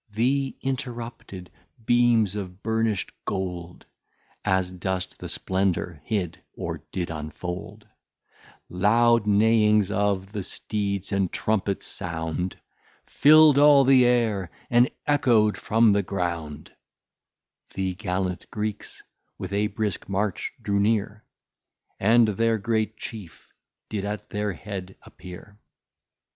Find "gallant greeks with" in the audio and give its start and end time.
17.93-19.53